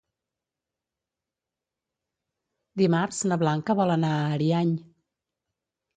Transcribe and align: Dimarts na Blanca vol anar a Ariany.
Dimarts 2.83 3.21
na 3.33 3.39
Blanca 3.45 3.79
vol 3.81 3.97
anar 3.97 4.15
a 4.23 4.27
Ariany. 4.39 4.77